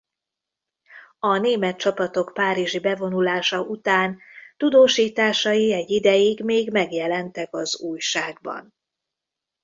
A 1.19 1.37
német 1.37 1.77
csapatok 1.77 2.33
párizsi 2.33 2.79
bevonulása 2.79 3.61
után 3.61 4.19
tudósításai 4.57 5.73
egy 5.73 5.89
ideig 5.89 6.43
még 6.43 6.71
megjelentek 6.71 7.53
az 7.55 7.79
Újságban. 7.81 8.73